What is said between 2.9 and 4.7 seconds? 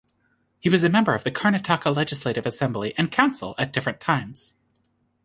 and council at different times.